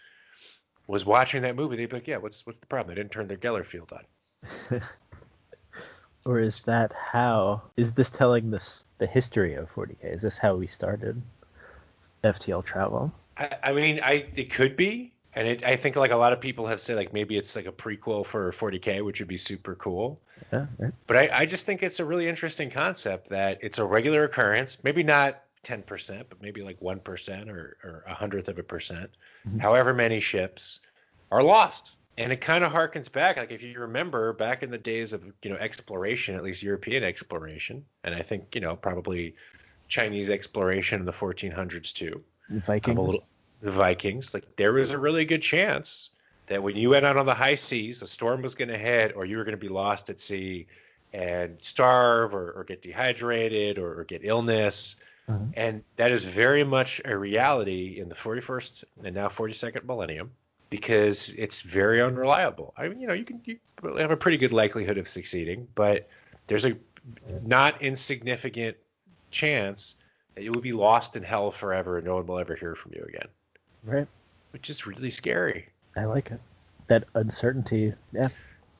[0.87, 2.93] was watching that movie, they'd be like, "Yeah, what's what's the problem?
[2.93, 4.81] They didn't turn their Geller field on."
[6.23, 7.63] Or is that how?
[7.77, 10.03] Is this telling this the history of 40k?
[10.03, 11.19] Is this how we started
[12.23, 13.11] FTL travel?
[13.37, 16.41] I, I mean, I it could be, and it, I think like a lot of
[16.41, 19.75] people have said like maybe it's like a prequel for 40k, which would be super
[19.75, 20.19] cool.
[20.51, 20.93] Yeah, right.
[21.07, 24.77] But I, I just think it's a really interesting concept that it's a regular occurrence,
[24.83, 29.11] maybe not 10%, but maybe like 1% or, or a hundredth of a percent.
[29.47, 29.59] Mm-hmm.
[29.59, 30.79] However many ships
[31.31, 31.97] are lost.
[32.17, 35.23] And it kind of harkens back, like if you remember back in the days of,
[35.41, 39.35] you know, exploration, at least European exploration, and I think, you know, probably
[39.91, 42.23] Chinese exploration in the 1400s too.
[42.49, 42.97] Vikings.
[42.97, 43.27] little-
[43.61, 46.09] the Vikings, like there was a really good chance
[46.47, 49.15] that when you went out on the high seas, a storm was going to hit,
[49.15, 50.65] or you were going to be lost at sea
[51.13, 54.95] and starve, or, or get dehydrated, or, or get illness.
[55.29, 55.53] Mhm.
[55.55, 60.31] And that is very much a reality in the 41st and now 42nd millennium
[60.71, 62.73] because it's very unreliable.
[62.75, 63.59] I mean, you know, you can you
[63.97, 66.09] have a pretty good likelihood of succeeding, but
[66.47, 66.75] there's a
[67.43, 68.77] not insignificant
[69.31, 69.95] chance
[70.35, 72.93] that you will be lost in hell forever and no one will ever hear from
[72.95, 73.27] you again,
[73.83, 74.07] Right.
[74.51, 75.67] which is really scary.
[75.97, 76.39] I like it.
[76.87, 77.93] That uncertainty.
[78.13, 78.29] Yeah.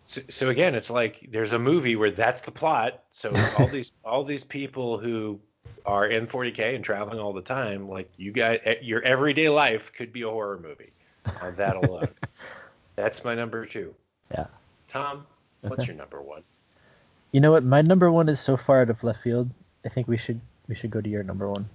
[0.06, 3.04] So, so again, it's like there's a movie where that's the plot.
[3.12, 5.40] So all these all these people who
[5.86, 10.12] are in 40k and traveling all the time, like you guys, your everyday life could
[10.14, 10.92] be a horror movie
[11.42, 12.10] on that alone.
[12.96, 13.94] that's my number two.
[14.32, 14.46] Yeah.
[14.88, 15.26] Tom,
[15.62, 15.92] what's Okay.
[15.92, 16.44] your number one?
[17.32, 17.64] You know what?
[17.64, 19.50] My number one is so far out of left field.
[19.86, 21.68] I think we should we should go to your number one.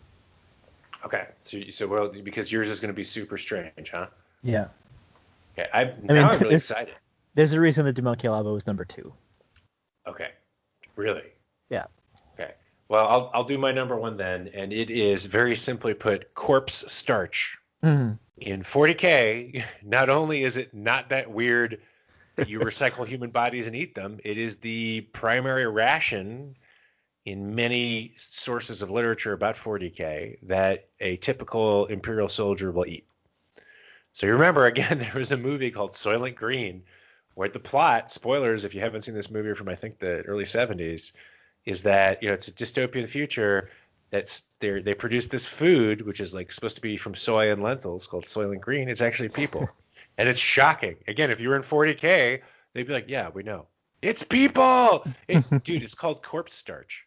[1.04, 4.06] Okay, so so well because yours is going to be super strange, huh?
[4.42, 4.68] Yeah.
[5.58, 6.94] Okay, I, I now mean, I'm really there's- excited.
[7.34, 9.12] There's a reason that Daemonculaba was number two.
[10.06, 10.30] Okay,
[10.96, 11.24] really?
[11.68, 11.84] Yeah.
[12.34, 12.52] Okay.
[12.88, 16.90] Well, I'll I'll do my number one then, and it is very simply put, corpse
[16.90, 17.58] starch.
[17.84, 18.18] Mm.
[18.38, 21.80] In 40k, not only is it not that weird
[22.36, 26.56] that you recycle human bodies and eat them, it is the primary ration
[27.26, 33.04] in many sources of literature about 40k that a typical imperial soldier will eat.
[34.12, 36.84] So you remember again, there was a movie called Soylent Green,
[37.34, 40.44] where the plot, spoilers if you haven't seen this movie from I think the early
[40.44, 41.12] 70s,
[41.66, 43.70] is that you know it's a dystopian future
[44.10, 47.60] that's they they produce this food which is like supposed to be from soy and
[47.60, 48.88] lentils called Soylent Green.
[48.88, 49.68] It's actually people,
[50.16, 50.96] and it's shocking.
[51.08, 52.40] Again, if you were in 40k,
[52.72, 53.66] they'd be like, yeah, we know.
[54.00, 55.82] It's people, It- dude.
[55.82, 57.05] It's called corpse starch.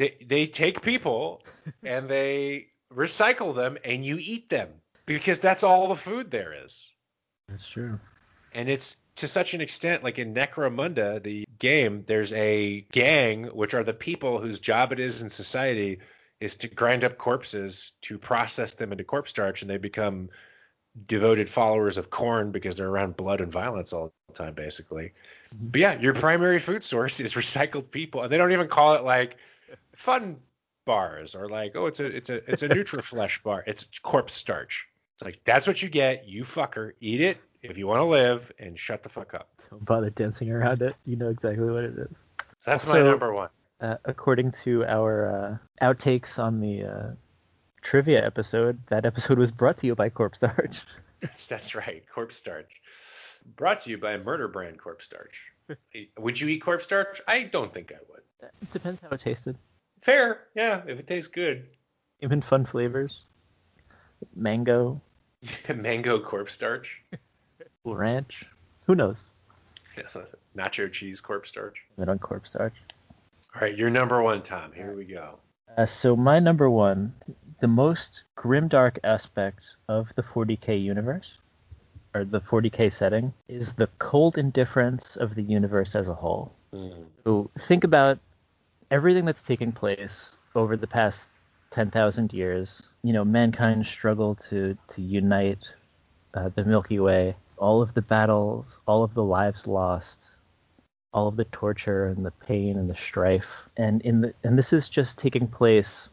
[0.00, 1.42] They they take people
[1.84, 4.70] and they recycle them and you eat them
[5.04, 6.94] because that's all the food there is.
[7.50, 8.00] That's true.
[8.54, 13.74] And it's to such an extent, like in Necromunda, the game, there's a gang, which
[13.74, 15.98] are the people whose job it is in society
[16.40, 20.30] is to grind up corpses to process them into corpse starch, and they become
[21.06, 25.12] devoted followers of Khorne because they're around blood and violence all the time, basically.
[25.54, 25.66] Mm-hmm.
[25.68, 29.04] But yeah, your primary food source is recycled people, and they don't even call it
[29.04, 29.36] like
[29.94, 30.40] fun
[30.84, 33.64] bars or like, oh, it's a it's a it's a Nutriflesh bar.
[33.66, 34.88] It's corpse starch.
[35.14, 36.26] It's like that's what you get.
[36.28, 39.50] You fucker, eat it if you want to live, and shut the fuck up.
[39.70, 40.94] Don't bother dancing around it.
[41.04, 42.16] You know exactly what it is.
[42.58, 43.50] So that's my number one.
[43.80, 47.10] Uh, according to our uh, outtakes on the uh,
[47.80, 50.82] trivia episode, that episode was brought to you by Corpse Starch.
[51.20, 52.02] That's, that's right.
[52.14, 52.80] Corpse starch.
[53.54, 55.52] Brought to you by Murder Brand Corpse Starch.
[56.18, 57.20] would you eat corpse starch?
[57.28, 58.22] I don't think I would.
[58.42, 59.56] It depends how it tasted.
[60.00, 61.66] Fair, yeah, if it tastes good.
[62.20, 63.24] Even fun flavors.
[64.34, 65.00] Mango,
[65.74, 67.02] Mango corpse starch.
[67.84, 68.44] Ranch.
[68.86, 69.26] Who knows?
[70.56, 71.84] Nacho cheese corpse starch.
[71.98, 72.74] On Corpse Starch.
[73.54, 74.72] All right, you're number one, Tom.
[74.72, 75.38] Here we go.
[75.76, 77.12] Uh, so my number one,
[77.60, 81.38] the most grimdark aspect of the 40k universe,
[82.14, 86.52] or the 40k setting, is the cold indifference of the universe as a whole.
[86.72, 87.04] Mm.
[87.24, 88.18] So think about
[88.90, 91.30] everything that's taken place over the past
[91.70, 92.82] 10,000 years.
[93.02, 95.64] You know, mankind struggle to to unite
[96.34, 97.36] uh, the Milky Way.
[97.56, 100.30] All of the battles, all of the lives lost,
[101.12, 104.72] all of the torture and the pain and the strife, and in the and this
[104.72, 106.08] is just taking place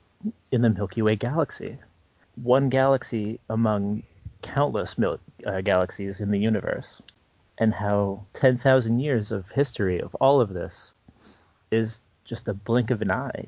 [0.51, 1.77] in the Milky Way galaxy,
[2.35, 4.03] one galaxy among
[4.41, 7.01] countless mil- uh, galaxies in the universe,
[7.57, 10.91] and how 10,000 years of history of all of this
[11.71, 13.47] is just a blink of an eye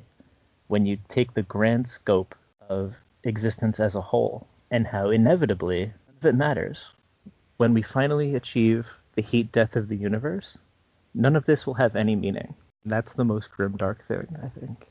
[0.66, 2.34] when you take the grand scope
[2.68, 6.86] of existence as a whole and how inevitably none of it matters.
[7.58, 10.56] When we finally achieve the heat death of the universe,
[11.14, 12.54] none of this will have any meaning.
[12.84, 14.86] That's the most grim dark thing, I think.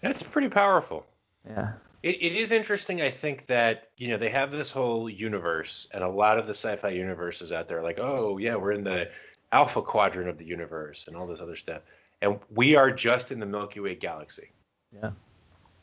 [0.00, 1.06] That's pretty powerful.
[1.48, 1.72] Yeah.
[2.02, 6.02] It, it is interesting, I think, that, you know, they have this whole universe, and
[6.02, 8.84] a lot of the sci fi universes out there are like, oh, yeah, we're in
[8.84, 9.10] the
[9.52, 11.82] alpha quadrant of the universe and all this other stuff.
[12.22, 14.50] And we are just in the Milky Way galaxy.
[14.92, 15.10] Yeah.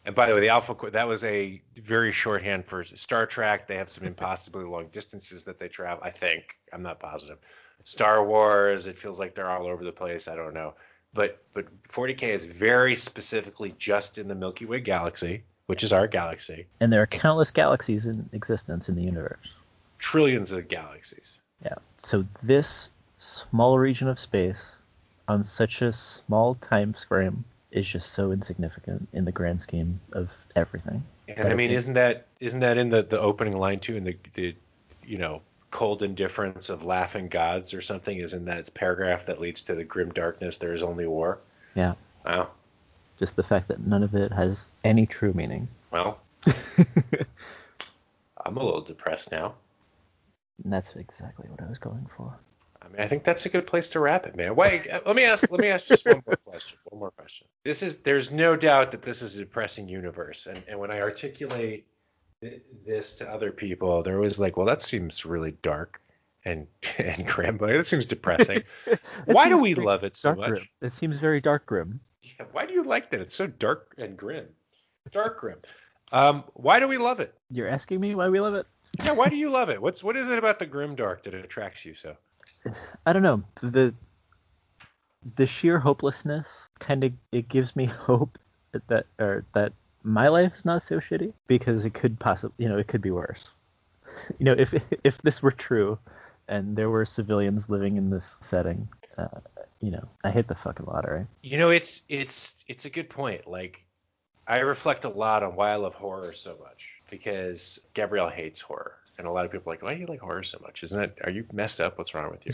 [0.05, 3.67] And by the way, the alpha that was a very shorthand for Star Trek.
[3.67, 6.03] They have some impossibly long distances that they travel.
[6.03, 7.37] I think I'm not positive.
[7.85, 10.27] Star Wars, it feels like they're all over the place.
[10.27, 10.73] I don't know,
[11.13, 16.07] but but 40k is very specifically just in the Milky Way galaxy, which is our
[16.07, 16.65] galaxy.
[16.81, 19.47] And there are countless galaxies in existence in the universe.
[19.99, 21.39] Trillions of galaxies.
[21.63, 21.75] Yeah.
[21.97, 24.61] So this small region of space
[25.27, 30.29] on such a small time frame is just so insignificant in the grand scheme of
[30.55, 31.03] everything.
[31.27, 33.95] And I mean, isn't that isn't that in the the opening line too?
[33.95, 34.55] In the the
[35.05, 38.17] you know cold indifference of laughing gods or something?
[38.17, 40.57] Isn't that paragraph that leads to the grim darkness?
[40.57, 41.39] There is only war.
[41.75, 41.93] Yeah.
[42.25, 42.49] Wow.
[43.17, 45.67] Just the fact that none of it has any true meaning.
[45.91, 46.19] Well,
[48.45, 49.53] I'm a little depressed now.
[50.63, 52.37] And that's exactly what I was going for.
[52.83, 54.55] I mean, I think that's a good place to wrap it, man.
[54.55, 55.49] Wait, uh, let me ask.
[55.49, 56.77] Let me ask just one more question.
[56.85, 57.47] One more question.
[57.63, 57.97] This is.
[57.97, 61.85] There's no doubt that this is a depressing universe, and and when I articulate
[62.41, 66.01] th- this to other people, they're always like, "Well, that seems really dark
[66.45, 66.67] and
[66.97, 67.57] and grim.
[67.57, 68.63] Like, that seems depressing.
[69.25, 70.49] Why do we love it so much?
[70.49, 70.67] grim.
[70.81, 71.99] It seems very dark grim.
[72.23, 73.19] Yeah, why do you like that?
[73.19, 74.47] It's so dark and grim.
[75.11, 75.59] Dark grim.
[76.13, 77.33] Um, why do we love it?
[77.51, 78.65] You're asking me why we love it?
[79.03, 79.81] Yeah, why do you love it?
[79.81, 82.15] What's what is it about the grim dark that attracts you so?
[83.05, 83.43] I don't know.
[83.61, 83.93] The
[85.35, 86.47] the sheer hopelessness
[86.79, 88.37] kind of it gives me hope
[88.87, 89.73] that or that
[90.03, 93.47] my life's not so shitty because it could possibly you know it could be worse.
[94.37, 94.73] You know if
[95.03, 95.97] if this were true
[96.47, 99.39] and there were civilians living in this setting, uh,
[99.81, 101.25] you know I hit the fucking lottery.
[101.41, 103.47] You know, it's it's it's a good point.
[103.47, 103.83] Like
[104.47, 108.97] I reflect a lot on why I love horror so much because Gabrielle hates horror.
[109.17, 110.83] And a lot of people are like, why do you like horror so much?
[110.83, 111.19] Isn't it?
[111.23, 111.97] Are you messed up?
[111.97, 112.53] What's wrong with you?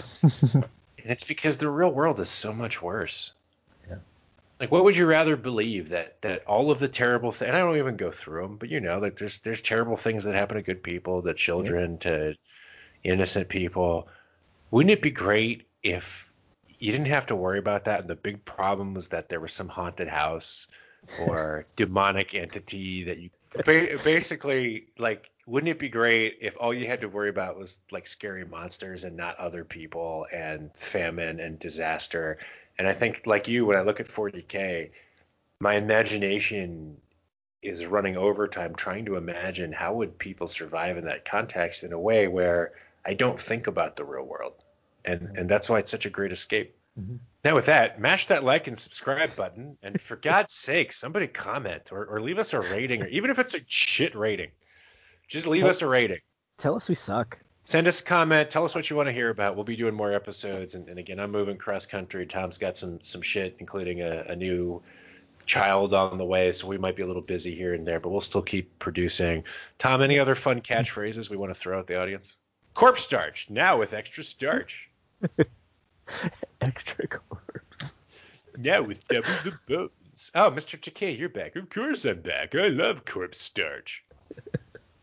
[1.02, 3.34] and it's because the real world is so much worse.
[3.90, 3.98] Yeah.
[4.60, 7.48] Like, what would you rather believe that that all of the terrible things?
[7.48, 10.26] And I don't even go through them, but you know, like there's there's terrible things
[10.26, 12.36] that happen to good people, to children, to
[13.04, 14.10] innocent people.
[14.72, 16.34] Wouldn't it be great if
[16.78, 18.02] you didn't have to worry about that?
[18.02, 20.68] And the big problem was that there was some haunted house
[21.22, 23.30] or demonic entity that you
[24.04, 28.08] basically like wouldn't it be great if all you had to worry about was like
[28.08, 32.38] scary monsters and not other people and famine and disaster?
[32.78, 34.92] And i think like you when i look at 40k
[35.60, 36.98] my imagination
[37.62, 42.00] is running overtime trying to imagine how would people survive in that context in a
[42.00, 42.72] way where
[43.04, 44.54] i don't think about the real world.
[45.04, 46.76] And and that's why it's such a great escape.
[47.00, 47.20] Mhm.
[47.44, 51.92] now with that, mash that like and subscribe button, and for God's sake, somebody comment
[51.92, 54.52] or, or leave us a rating, or even if it's a shit rating,
[55.30, 56.20] just leave us a rating.
[56.58, 57.38] Tell us we suck.
[57.64, 58.50] Send us a comment.
[58.50, 59.56] Tell us what you want to hear about.
[59.56, 62.26] We'll be doing more episodes, and, and again, I'm moving cross country.
[62.26, 64.82] Tom's got some some shit, including a, a new
[65.46, 68.10] child on the way, so we might be a little busy here and there, but
[68.10, 69.44] we'll still keep producing.
[69.78, 72.38] Tom, any other fun catchphrases we want to throw at the audience?
[72.74, 74.90] Corpse starch now with extra starch.
[76.62, 77.94] Extra corpse.
[78.58, 80.32] Now with double the bones.
[80.34, 80.80] Oh, Mr.
[80.80, 81.56] Takei, you're back.
[81.56, 82.56] Of course I'm back.
[82.56, 84.04] I love corpse starch.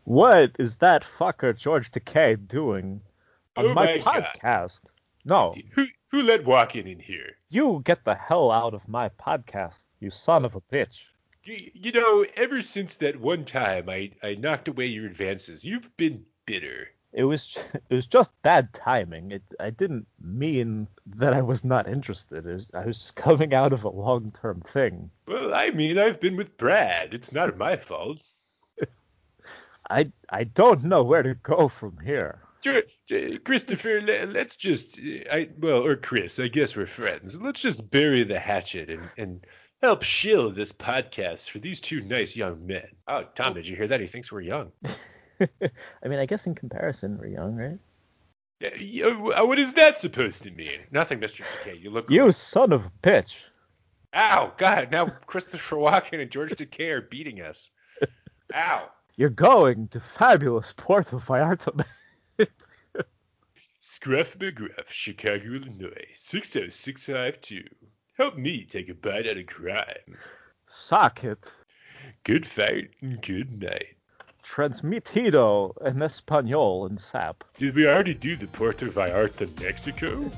[0.07, 3.01] What is that fucker George Takei doing
[3.57, 4.79] on Oh my, my podcast?
[5.25, 7.31] No, Who who let walking in here?
[7.49, 10.99] you get the hell out of my podcast, you son of a bitch.
[11.43, 15.91] You, you know, ever since that one time I, I knocked away your advances, you've
[15.97, 16.87] been bitter.
[17.11, 17.57] It was
[17.89, 19.31] it was just bad timing.
[19.31, 20.87] It I didn't mean
[21.17, 22.45] that I was not interested.
[22.45, 25.11] Was, I was just coming out of a long term thing.
[25.27, 27.13] Well, I mean, I've been with Brad.
[27.13, 28.19] It's not my fault.
[29.89, 32.41] I I don't know where to go from here.
[33.43, 34.99] Christopher, let's just,
[35.31, 37.39] I well, or Chris, I guess we're friends.
[37.39, 39.45] Let's just bury the hatchet and, and
[39.81, 42.87] help shield this podcast for these two nice young men.
[43.07, 44.01] Oh, Tom, did you hear that?
[44.01, 44.71] He thinks we're young.
[45.39, 47.79] I mean, I guess in comparison, we're young, right?
[48.59, 50.79] Yeah, uh, what is that supposed to mean?
[50.91, 51.43] Nothing, Mr.
[51.43, 51.79] Takei.
[51.81, 52.09] You look.
[52.09, 53.37] You son of a bitch.
[54.15, 54.91] Ow, God!
[54.91, 57.69] Now Christopher Walken and George Takei are beating us.
[58.55, 58.89] Ow!
[59.17, 61.83] You're going to fabulous Puerto Vallarta.
[63.79, 67.63] Scruff McGruff, Chicago, Illinois, 60652.
[68.15, 70.15] Help me take a bite out of crime.
[70.67, 71.43] Socket.
[72.23, 73.95] Good fight and good night.
[74.43, 77.43] Transmitido en español and sap.
[77.57, 80.29] Did we already do the Puerto Vallarta, Mexico?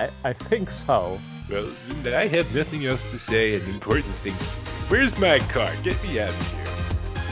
[0.00, 1.18] I, I think so.
[1.50, 1.68] Well,
[2.02, 4.56] then I have nothing else to say and important things.
[4.88, 5.70] Where's my car?
[5.82, 6.59] Get me out of here.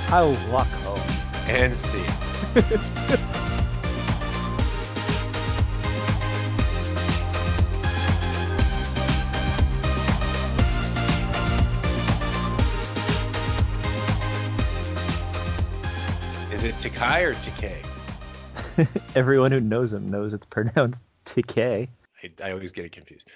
[0.09, 0.97] How home oh.
[1.51, 1.99] And see.
[16.55, 17.85] Is it Takai or Takay?
[19.15, 21.89] Everyone who knows him knows it's pronounced TK.
[22.25, 23.31] I, I always get it confused.